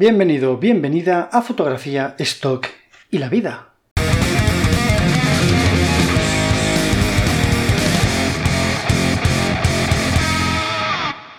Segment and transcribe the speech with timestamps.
[0.00, 2.68] Bienvenido, bienvenida a Fotografía, Stock
[3.10, 3.70] y la Vida.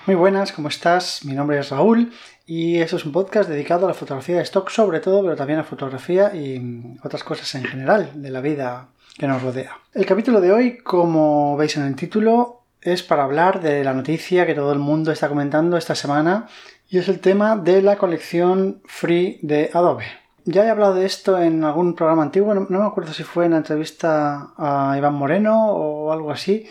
[0.05, 1.23] Muy buenas, ¿cómo estás?
[1.23, 2.11] Mi nombre es Raúl
[2.45, 5.59] y eso es un podcast dedicado a la fotografía de stock sobre todo, pero también
[5.59, 6.61] a fotografía y
[7.01, 9.79] otras cosas en general de la vida que nos rodea.
[9.93, 14.45] El capítulo de hoy, como veis en el título, es para hablar de la noticia
[14.45, 16.47] que todo el mundo está comentando esta semana
[16.89, 20.05] y es el tema de la colección free de Adobe.
[20.45, 23.51] Ya he hablado de esto en algún programa antiguo, no, me acuerdo si fue en
[23.51, 26.65] la entrevista a Iván Moreno o algo así,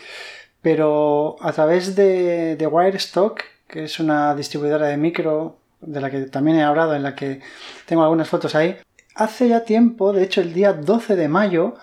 [0.61, 6.21] pero a través de, de Wirestock, que es una distribuidora de micro de la que
[6.23, 7.41] también he hablado, en la que
[7.85, 8.77] tengo algunas fotos ahí,
[9.15, 11.75] hace ya tiempo, de hecho el día 12 de mayo,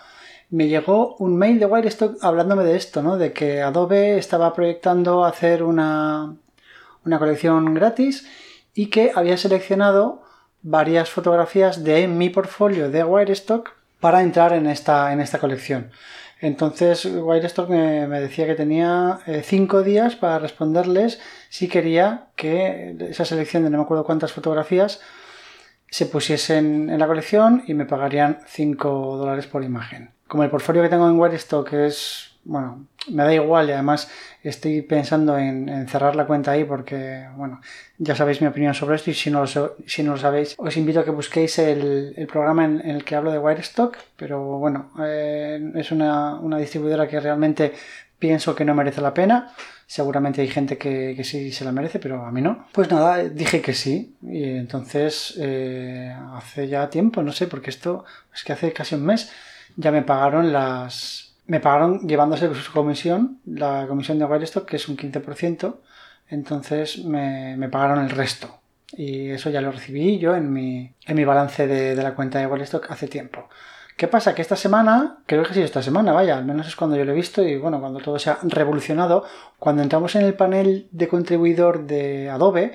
[0.50, 3.16] me llegó un mail de Wirestock hablándome de esto, ¿no?
[3.16, 6.36] De que Adobe estaba proyectando hacer una,
[7.04, 8.26] una colección gratis
[8.74, 10.22] y que había seleccionado
[10.62, 15.90] varias fotografías de mi portfolio de Wirestock para entrar en esta, en esta colección.
[16.40, 23.24] Entonces Wirestock me, decía que tenía eh, cinco días para responderles si quería que esa
[23.24, 25.00] selección de no me acuerdo cuántas fotografías
[25.88, 30.15] se pusiesen en la colección y me pagarían 5 dólares por imagen.
[30.26, 34.10] Como el portfolio que tengo en Wirestock es, bueno, me da igual y además
[34.42, 37.60] estoy pensando en, cerrar la cuenta ahí porque, bueno,
[37.98, 40.76] ya sabéis mi opinión sobre esto y si no lo, si no lo sabéis os
[40.76, 45.72] invito a que busquéis el, programa en, el que hablo de Wirestock, pero bueno, eh,
[45.76, 47.72] es una, una distribuidora que realmente
[48.18, 49.52] pienso que no merece la pena.
[49.86, 52.66] Seguramente hay gente que, sí se la merece, pero a mí no.
[52.72, 54.16] Pues nada, dije que sí.
[54.22, 59.04] Y entonces, eh, hace ya tiempo, no sé, porque esto es que hace casi un
[59.04, 59.30] mes
[59.76, 61.34] ya me pagaron las...
[61.46, 65.76] Me pagaron llevándose su comisión, la comisión de Wirestock, que es un 15%,
[66.28, 68.58] entonces me, me pagaron el resto.
[68.92, 72.40] Y eso ya lo recibí yo en mi, en mi balance de, de la cuenta
[72.40, 73.48] de Wirestock hace tiempo.
[73.96, 74.34] ¿Qué pasa?
[74.34, 77.12] Que esta semana, creo que sí, esta semana, vaya, al menos es cuando yo lo
[77.12, 79.24] he visto y bueno, cuando todo se ha revolucionado,
[79.58, 82.74] cuando entramos en el panel de contribuidor de Adobe,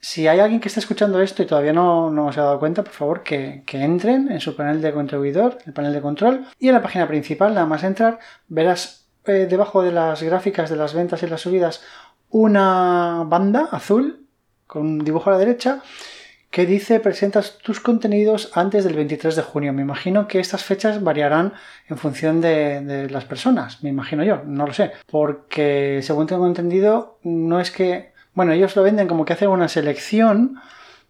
[0.00, 2.92] si hay alguien que está escuchando esto y todavía no, se ha dado cuenta, por
[2.92, 6.82] favor que, entren en su panel de contribuidor, el panel de control, y en la
[6.82, 8.18] página principal, nada más entrar,
[8.48, 11.82] verás eh, debajo de las gráficas de las ventas y las subidas
[12.30, 14.26] una banda azul
[14.66, 15.82] con un dibujo a la derecha
[16.50, 19.72] que dice presentas tus contenidos antes del 23 de junio.
[19.72, 21.52] Me imagino que estas fechas variarán
[21.88, 24.92] en función de, las personas, me imagino yo, no lo sé.
[25.06, 29.68] Porque según tengo entendido, no es que, bueno, ellos lo venden como que hacen una
[29.68, 30.60] selección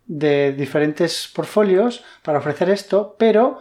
[0.06, 3.60] de diferentes portfolios para ofrecer esto, pero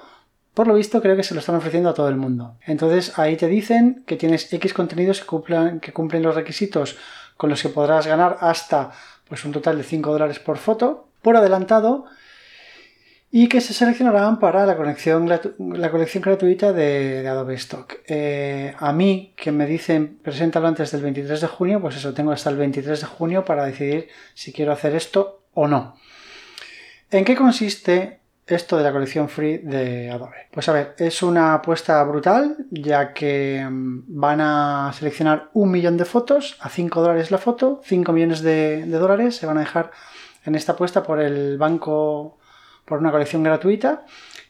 [0.53, 2.55] por lo visto creo que se lo están ofreciendo a todo el mundo.
[2.65, 6.97] Entonces ahí te dicen que tienes X contenidos que cumplen, que cumplen los requisitos
[7.37, 8.91] con los que podrás ganar hasta
[9.27, 12.05] pues un total de 5 dólares por foto por adelantado
[13.31, 17.97] y que se seleccionarán para la colección, la colección gratuita de, Adobe Stock.
[18.07, 22.31] Eh, a mí, que me dicen preséntalo antes del 23 de junio, pues eso, tengo
[22.31, 25.95] hasta el 23 de junio para decidir si quiero hacer esto o no.
[27.12, 30.47] ¿En qué consiste esto de la colección free de Adobe?
[30.51, 35.97] Pues a ver, es una apuesta brutal, ya que mm, van a seleccionar un millón
[35.97, 39.62] de fotos a 5 dólares la foto, 5 millones de, de dólares se van a
[39.62, 39.91] dejar
[40.45, 42.38] en esta apuesta por el banco,
[42.89, 44.03] por una colección gratuita,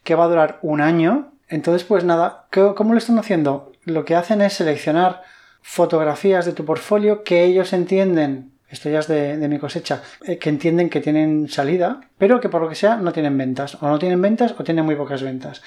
[0.04, 1.34] que va a durar un año.
[1.48, 3.72] Entonces, pues nada, ¿cómo lo están haciendo?
[3.84, 5.22] Lo que hacen es seleccionar
[5.62, 10.50] fotografías de tu portfolio que ellos entienden, esto ya es de, mi cosecha, eh, que
[10.50, 14.00] entienden que tienen salida, pero que por lo que sea no tienen ventas, o no
[14.00, 15.62] tienen ventas o tienen muy pocas ventas.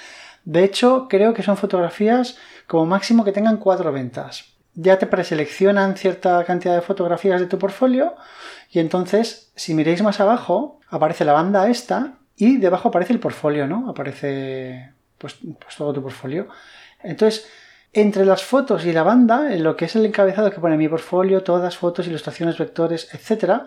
[0.45, 4.57] De hecho, creo que son fotografías como máximo que tengan cuatro ventas.
[4.75, 8.15] Ya te preseleccionan cierta cantidad de fotografías de tu portfolio
[8.71, 13.67] y entonces, si miréis más abajo, aparece la banda esta y debajo aparece el portfolio,
[13.67, 13.91] ¿no?
[13.91, 16.49] Aparece pues, pues todo tu portfolio.
[17.03, 17.47] Entonces,
[17.93, 20.89] entre las fotos y la banda, en lo que es el encabezado que pone mi
[20.89, 23.63] portfolio, todas fotos, ilustraciones, vectores, etc.,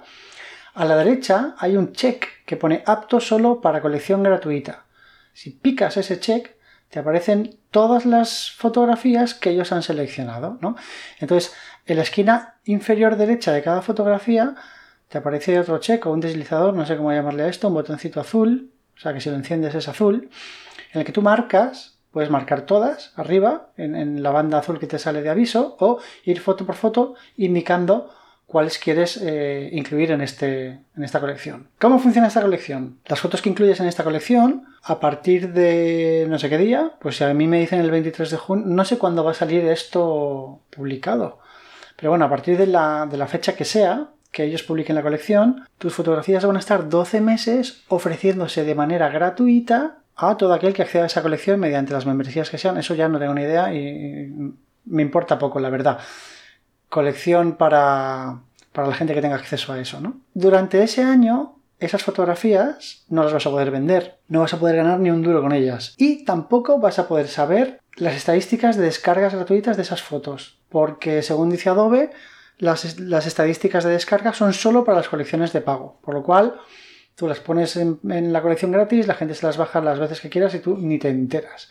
[0.73, 4.85] a la derecha hay un check que pone apto solo para colección gratuita.
[5.31, 6.55] Si picas ese check,
[6.89, 10.75] te aparecen todas las fotografías que ellos han seleccionado, ¿no?
[11.19, 11.53] Entonces,
[11.85, 14.55] en la esquina inferior derecha de cada fotografía
[15.09, 18.19] te aparece otro check o un deslizador, no sé cómo llamarle a esto, un botoncito
[18.19, 20.29] azul, o sea que si lo enciendes es azul,
[20.93, 24.99] en el que tú marcas, puedes marcar todas arriba, en, la banda azul que te
[24.99, 28.09] sale de aviso, o ir foto por foto indicando
[28.45, 31.67] cuáles quieres eh, incluir en, este, en esta colección.
[31.79, 32.99] ¿Cómo funciona esta colección?
[33.05, 37.17] Las fotos que incluyes en esta colección, a partir de no sé qué día, pues
[37.17, 39.65] si a mí me dicen el 23 de junio, no sé cuándo va a salir
[39.65, 41.39] esto publicado,
[41.97, 45.01] pero bueno, a partir de la, de la fecha que sea, que ellos publiquen la
[45.01, 50.73] colección, tus fotografías van a estar 12 meses ofreciéndose de manera gratuita a todo aquel
[50.73, 52.77] que acceda a esa colección mediante las membresías que sean.
[52.77, 54.53] Eso ya no tengo ni idea y
[54.83, 55.99] me importa poco, la verdad.
[56.89, 58.41] Colección para,
[58.73, 60.17] para la gente que tenga acceso a eso, ¿no?
[60.33, 64.75] Durante ese año, esas fotografías no las vas a poder vender, no vas a poder
[64.75, 65.95] ganar ni un duro con ellas.
[65.97, 71.21] Y tampoco vas a poder saber las estadísticas de descargas gratuitas de esas fotos, porque
[71.21, 72.11] según dice Adobe,
[72.57, 72.85] las,
[73.27, 76.55] estadísticas de descarga son solo para las colecciones de pago, por lo cual
[77.15, 80.29] tú las pones en, la colección gratis, la gente se las baja las veces que
[80.29, 81.69] quieras y tú ni te enteras.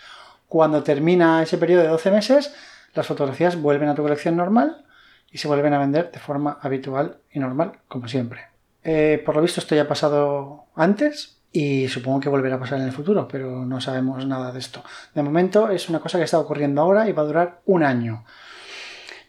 [0.49, 2.55] Cuando termina ese periodo de 12 meses,
[2.95, 4.85] las fotografías vuelven a tu colección normal
[5.31, 8.43] y se vuelven a vender de forma habitual y normal, como siempre.
[8.85, 12.79] Eh, por lo visto esto ya ha pasado antes y supongo que volverá a pasar
[12.79, 14.85] en el futuro, pero no sabemos nada de esto.
[15.15, 18.25] De momento es una cosa que está ocurriendo ahora y va a durar un año.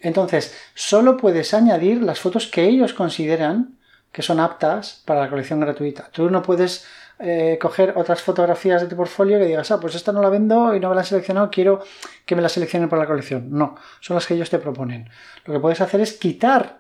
[0.06, 3.80] Entonces, solo puedes añadir las fotos que ellos consideran
[4.12, 6.10] que son aptas para la colección gratuita.
[6.12, 6.86] Tú no puedes
[7.18, 10.76] eh, coger otras fotografías de tu portfolio que digas, ah, pues esta no la vendo
[10.76, 11.82] y no me la he seleccionado, quiero
[12.24, 13.48] que me la seleccionen para la colección.
[13.50, 15.10] No, son las que ellos te proponen.
[15.44, 16.80] Lo que puedes hacer es quitar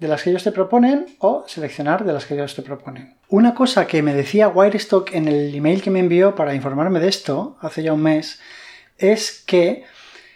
[0.00, 3.16] de las que ellos te proponen o seleccionar de las que ellos te proponen.
[3.28, 7.06] Una cosa que me decía Wirestock en el email que me envió para informarme de
[7.06, 8.40] esto hace ya un mes
[8.98, 9.84] es que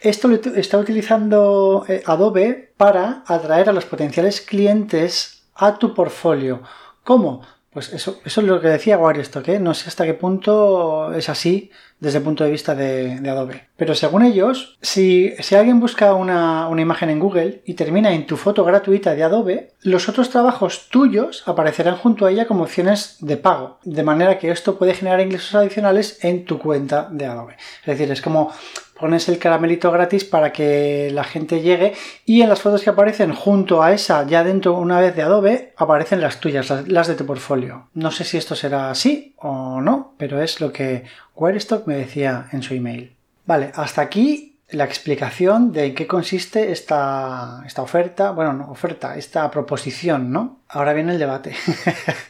[0.00, 6.62] esto está utilizando eh, Adobe para atraer a los potenciales clientes a tu portfolio.
[7.04, 7.42] ¿Cómo?
[7.70, 9.60] Pues eso, es lo que decía Wirestock, ¿eh?
[9.60, 13.68] no sé hasta qué punto es así desde el punto de vista de, Adobe.
[13.76, 18.26] Pero según ellos, si, si alguien busca una, una, imagen en Google y termina en
[18.26, 23.16] tu foto gratuita de Adobe, los otros trabajos tuyos aparecerán junto a ella como opciones
[23.20, 27.56] de pago, de manera que esto puede generar ingresos adicionales en tu cuenta de Adobe.
[27.82, 28.52] Es decir, es como
[28.98, 33.32] pones el caramelito gratis para que la gente llegue y en las fotos que aparecen
[33.32, 37.24] junto a esa ya dentro una vez de Adobe aparecen las tuyas, las, de tu
[37.24, 37.88] portfolio.
[37.94, 41.04] No sé si esto será así o no, pero es lo que
[41.36, 43.14] Wirestock me decía en su email.
[43.46, 49.16] Vale, hasta aquí la explicación de en qué consiste esta, esta oferta, bueno, no oferta,
[49.16, 50.60] esta proposición, ¿no?
[50.68, 51.54] Ahora viene el debate.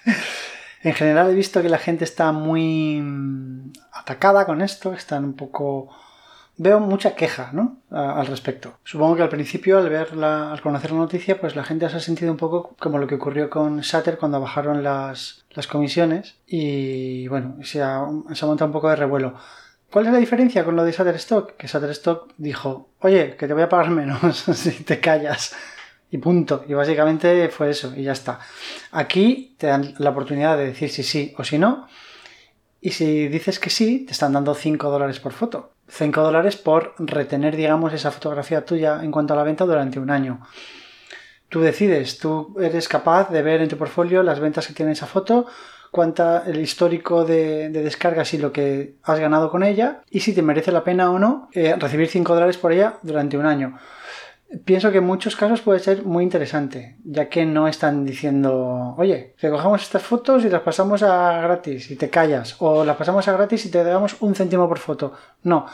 [0.83, 3.03] en general he visto que la gente está muy
[3.93, 5.89] atacada con esto, están un poco
[6.59, 7.79] veo mucha queja ¿no?
[7.91, 8.79] al respecto.
[8.85, 12.01] Supongo que al principio, al verla, al conocer la noticia, pues la gente se ha
[12.01, 17.57] sentido un poco como lo que ocurrió con Shutter cuando bajaron las, comisiones y bueno,
[17.63, 19.35] se ha, se ha montado un poco de revuelo.
[19.91, 21.57] ¿Cuál es la diferencia con lo de Shutterstock?
[21.57, 25.57] Que Shutterstock dijo, oye, que te voy a pagar menos si te callas.
[26.11, 26.65] Y punto.
[26.67, 28.41] Y básicamente fue eso, y ya está.
[28.93, 31.87] Aquí te dan la oportunidad de decir si sí o si no.
[32.81, 35.73] Y si dices que sí, te están dando 5 dólares por foto.
[35.89, 40.11] 5 dólares por retener, digamos, esa fotografía tuya en cuanto a la venta durante un
[40.11, 40.41] año.
[41.49, 45.07] Tú decides, tú eres capaz de ver en tu portfolio las ventas que tiene esa
[45.07, 45.47] foto,
[45.91, 50.43] cuánta el histórico de, descargas y lo que has ganado con ella, y si te
[50.43, 53.79] merece la pena o no eh, recibir 5 dólares por ella durante un año
[54.65, 59.35] pienso que en muchos casos puede ser muy interesante, ya que no están diciendo, oye,
[59.41, 63.29] te cogemos estas fotos y las pasamos a gratis y te callas, o las pasamos
[63.29, 65.13] a gratis y te damos un céntimo por foto.
[65.43, 65.67] No,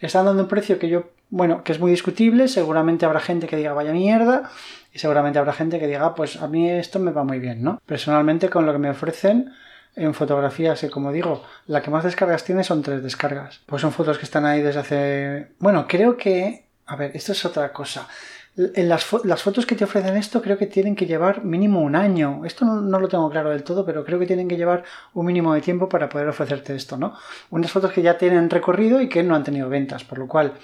[0.00, 3.56] están dando un precio que yo, bueno, que es muy discutible, seguramente habrá gente que
[3.56, 4.50] diga vaya mierda,
[4.92, 7.80] y seguramente habrá gente que diga, pues a mí esto me va muy bien, ¿no?
[7.86, 9.52] Personalmente con lo que me ofrecen,
[9.96, 13.60] en fotografías, y como digo, la que más descargas tiene son tres descargas.
[13.66, 15.48] Pues son fotos que están ahí desde hace...
[15.58, 18.08] Bueno, creo que a ver, esto es otra cosa.
[18.56, 22.44] En las, fotos que te ofrecen esto creo que tienen que llevar mínimo un año.
[22.44, 24.82] Esto no, lo tengo claro del todo, pero creo que tienen que llevar
[25.14, 27.14] un mínimo de tiempo para poder ofrecerte esto, ¿no?
[27.50, 30.54] Unas fotos que ya tienen recorrido y que no han tenido ventas, por lo cual,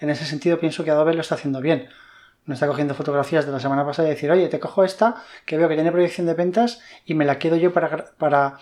[0.00, 1.88] en ese sentido pienso que Adobe lo está haciendo bien.
[2.44, 5.56] No está cogiendo fotografías de la semana pasada y decir, oye, te cojo esta, que
[5.56, 8.58] veo que tiene proyección de ventas y me la quedo yo para, para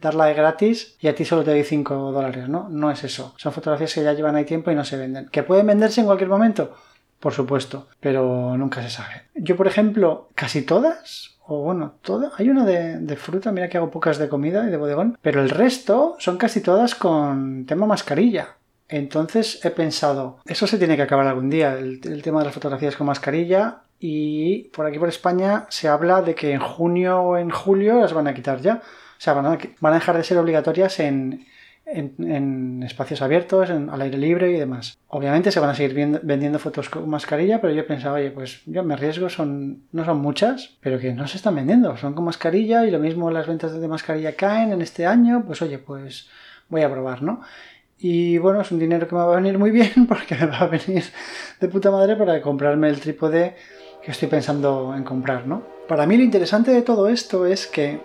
[0.00, 2.68] darla de gratis y a ti solo te doy 5 dólares, ¿no?
[2.68, 3.34] No es eso.
[3.36, 5.28] Son fotografías que ya llevan ahí tiempo y no se venden.
[5.28, 6.74] ¿Que pueden venderse en cualquier momento?
[7.20, 9.24] Por supuesto, pero nunca se sabe.
[9.34, 13.90] Yo, por ejemplo, casi todas, o bueno, todas, hay una de, fruta, mira que hago
[13.90, 18.56] pocas de comida y de bodegón, pero el resto son casi todas con tema mascarilla.
[18.88, 22.96] Entonces he pensado, eso se tiene que acabar algún día, el, tema de las fotografías
[22.96, 23.82] con mascarilla.
[24.02, 28.14] Y por aquí por España se habla de que en junio o en julio las
[28.14, 28.76] van a quitar ya.
[28.82, 31.46] O sea, van a, dejar de ser obligatorias en,
[32.82, 34.96] espacios abiertos, al aire libre y demás.
[35.08, 38.82] Obviamente se van a seguir vendiendo fotos con mascarilla, pero yo pensaba, oye, pues yo
[38.84, 42.86] me arriesgo, son, no son muchas, pero que no se están vendiendo, son con mascarilla
[42.86, 46.30] y lo mismo las ventas de mascarilla caen en este año, pues oye, pues
[46.70, 47.42] voy a probar, ¿no?
[47.98, 50.60] Y bueno, es un dinero que me va a venir muy bien porque me va
[50.60, 51.04] a venir
[51.60, 53.56] de puta madre para comprarme el trípode
[54.02, 55.62] que estoy pensando en comprar, ¿no?
[55.88, 58.00] Para mí lo interesante de todo esto es que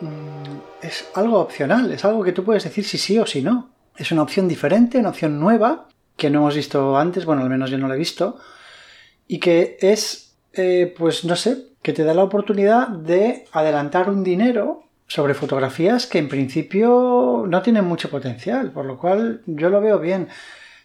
[0.00, 3.70] mm, es algo opcional, es algo que tú puedes decir si sí o si no.
[3.96, 7.70] Es una opción diferente, una opción nueva, que no hemos visto antes, bueno, al menos
[7.70, 8.38] yo no la he visto,
[9.26, 14.24] y que es, eh, pues no sé, que te da la oportunidad de adelantar un
[14.24, 19.80] dinero sobre fotografías que en principio no tienen mucho potencial, por lo cual yo lo
[19.80, 20.28] veo bien.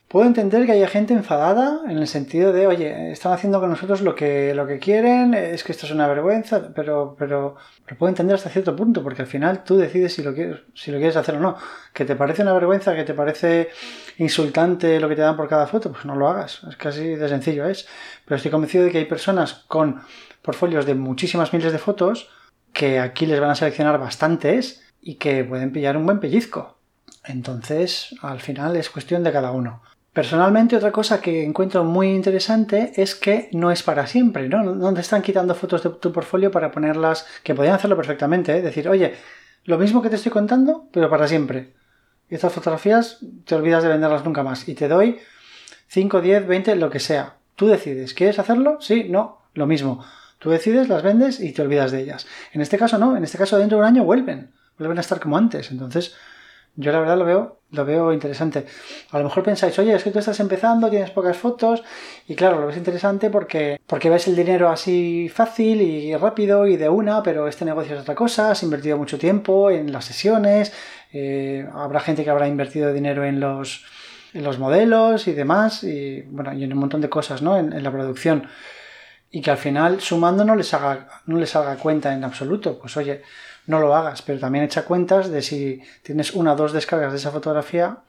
[0.10, 4.02] Puedo entender que haya gente enfadada en el sentido de, oye, están haciendo con nosotros
[4.02, 8.10] lo que, lo que quieren, es que esto es una vergüenza, pero, pero lo puedo
[8.10, 11.16] entender hasta cierto punto, porque al final tú decides si lo, quieres, si lo quieres
[11.16, 11.58] hacer o no.
[11.94, 13.70] Que te parece una vergüenza, que te parece
[14.18, 17.30] insultante lo que te dan por cada foto, pues no lo hagas, es casi de
[17.30, 17.88] sencillo es.
[18.26, 20.02] Pero estoy convencido de que hay personas con
[20.42, 22.32] portfolios de muchísimas miles de fotos
[22.74, 26.80] que aquí les van a seleccionar bastantes y que pueden pillar un buen pellizco.
[27.26, 29.84] Entonces, al final es cuestión de cada uno.
[30.20, 34.62] Personalmente, otra cosa que encuentro muy interesante es que no es para siempre, ¿no?
[34.76, 38.62] No te están quitando fotos de tu portfolio para ponerlas, que podrían hacerlo perfectamente, ¿eh?
[38.62, 39.14] decir, oye,
[39.64, 41.74] lo mismo que te estoy contando, pero para siempre.
[42.30, 44.68] Estas fotografías te olvidas de venderlas nunca más.
[44.68, 45.20] Y te doy
[45.88, 47.38] 5, 10, 20, lo que sea.
[47.56, 48.82] Tú decides, ¿quieres hacerlo?
[48.82, 50.04] Sí, no, lo mismo.
[50.38, 52.28] Tú decides, las vendes y te olvidas de ellas.
[52.52, 55.22] En este caso no, en este caso dentro de un año vuelven, vuelven a estar
[55.22, 55.72] como antes.
[55.72, 56.14] Entonces,
[56.76, 58.66] yo la verdad lo veo, lo veo interesante.
[59.12, 61.84] A lo mejor pensáis, oye, es que tú estás empezando, tienes pocas fotos,
[62.28, 66.78] y claro, lo ves interesante porque, porque ves el dinero así fácil y rápido y
[66.78, 70.74] de una, pero este negocio es otra cosa, has invertido mucho tiempo en las sesiones,
[71.14, 73.86] eh, habrá gente que habrá invertido dinero en los,
[74.34, 77.58] en los modelos y demás, y bueno, y en un montón de cosas, ¿no?
[77.58, 78.48] En, en la producción.
[79.32, 82.80] Y que al final, sumando, no les haga, no les haga cuenta en absoluto.
[82.80, 83.22] Pues oye,
[83.70, 87.20] no lo hagas, pero también echa cuentas de si tienes una o dos descargas de
[87.20, 88.00] esa fotografía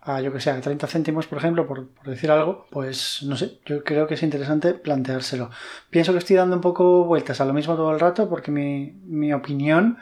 [0.00, 3.60] a, yo que sé, a 30 céntimos, por ejemplo, por, decir algo, pues no sé,
[3.64, 5.50] yo creo que es interesante planteárselo.
[5.88, 8.90] Pienso que estoy dando un poco vueltas a lo mismo todo el rato porque mi,
[9.06, 9.98] mi opinión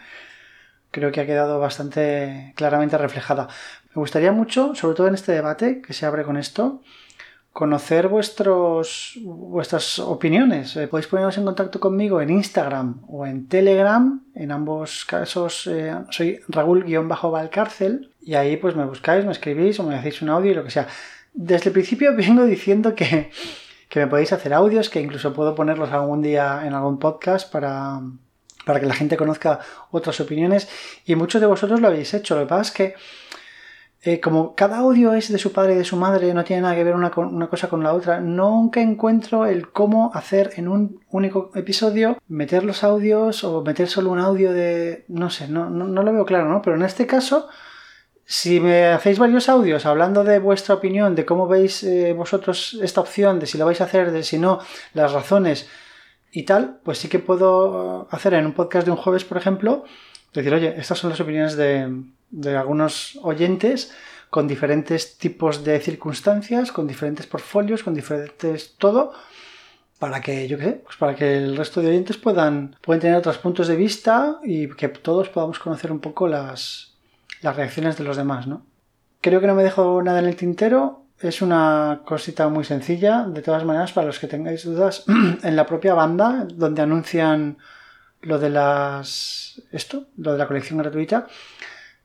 [0.90, 3.48] creo que ha quedado bastante claramente reflejada.
[3.94, 6.80] Me gustaría mucho, sobre todo en este debate que se abre con esto,
[7.52, 10.74] conocer vuestros, vuestras opiniones.
[10.76, 14.22] Eh, podéis poneros en contacto conmigo en Instagram o en Telegram.
[14.34, 19.94] En ambos casos eh, soy Raúl-Valcárcel y ahí pues me buscáis, me escribís o me
[19.94, 20.88] hacéis un audio y lo que sea.
[21.34, 23.30] Desde el principio vengo diciendo que,
[23.88, 28.00] que me podéis hacer audios, que incluso puedo ponerlos algún día en algún podcast para,
[28.64, 30.70] para que la gente conozca otras opiniones
[31.04, 32.34] y muchos de vosotros lo habéis hecho.
[32.34, 32.94] Lo que pasa es que
[34.04, 36.74] eh, como cada audio es de su padre y de su madre, no tiene nada
[36.74, 41.52] que ver una, cosa con la otra, nunca encuentro el cómo hacer en un único
[41.54, 45.04] episodio meter los audios o meter solo un audio de...
[45.06, 46.62] no sé, no, no, lo veo claro, ¿no?
[46.62, 47.48] Pero en este caso,
[48.24, 53.00] si me hacéis varios audios hablando de vuestra opinión, de cómo veis eh, vosotros esta
[53.00, 54.58] opción, de si lo vais a hacer, de si no,
[54.94, 55.68] las razones
[56.32, 59.84] y tal, pues sí que puedo hacer en un podcast de un jueves, por ejemplo,
[60.34, 61.88] decir, oye, estas son las opiniones de
[62.32, 63.92] de algunos oyentes
[64.30, 69.12] con diferentes tipos de circunstancias, con diferentes portfolios, con diferentes todo,
[69.98, 73.16] para que, yo qué sé, pues para que el resto de oyentes puedan, puedan tener
[73.16, 76.94] otros puntos de vista y que todos podamos conocer un poco las,
[77.42, 78.64] las reacciones de los demás, ¿no?
[79.20, 81.04] Creo que no me dejo nada en el tintero.
[81.20, 83.24] Es una cosita muy sencilla.
[83.24, 85.04] De todas maneras, para los que tengáis dudas,
[85.42, 87.58] en la propia banda, donde anuncian
[88.22, 89.62] lo de las.
[89.70, 91.28] esto, lo de la colección gratuita,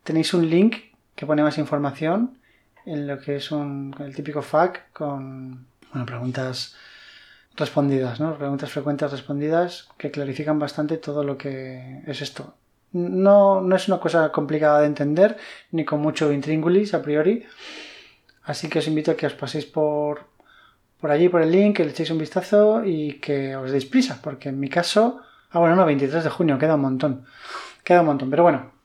[0.07, 0.73] tenéis un link
[1.15, 2.39] que pone más información
[2.85, 5.67] en lo que es un, el típico FAQ con
[6.05, 6.75] preguntas
[7.57, 8.37] respondidas, ¿no?
[8.37, 12.55] Preguntas frecuentes respondidas que clarifican bastante todo lo que es esto.
[12.93, 15.35] No, no es una cosa complicada de entender,
[15.71, 17.43] ni con mucho intríngulis a priori.
[18.43, 20.21] Así que os invito a que os paséis por,
[21.01, 24.21] por allí, por el link, que le echéis un vistazo y que os deis prisa,
[24.23, 25.19] porque en mi caso...
[25.51, 27.25] Ah, bueno, no, 23 de junio, queda un montón.
[27.83, 28.76] Queda un montón, pero bueno,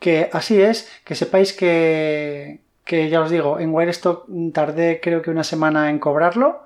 [0.00, 5.30] que así es, que sepáis que, que ya os digo, en Wirestock tardé creo que
[5.30, 6.64] una semana en cobrarlo.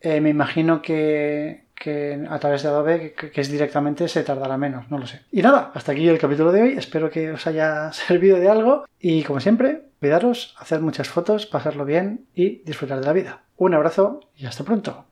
[0.00, 4.88] Eh, me imagino que, que, a través de Adobe, que, es directamente, se tardará menos,
[4.90, 5.22] no lo sé.
[5.32, 6.72] Y nada, hasta aquí el capítulo de hoy.
[6.78, 8.84] Espero que os haya servido de algo.
[9.00, 13.42] Y como siempre, cuidaros, hacer muchas fotos, pasarlo bien y disfrutar de la vida.
[13.56, 15.07] Un abrazo y hasta pronto.